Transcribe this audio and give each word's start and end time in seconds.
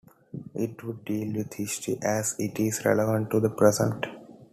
It 0.55 0.83
would 0.83 1.05
deal 1.05 1.31
with 1.35 1.53
history 1.53 1.99
as 2.01 2.35
it 2.39 2.59
is 2.59 2.83
relevant 2.85 3.29
to 3.29 3.39
the 3.39 3.51
present. 3.51 4.07